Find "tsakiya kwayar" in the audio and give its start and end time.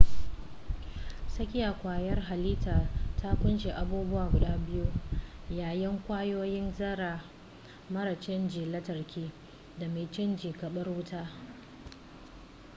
1.31-2.19